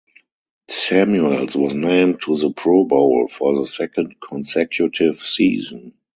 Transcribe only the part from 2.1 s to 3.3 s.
to the Pro Bowl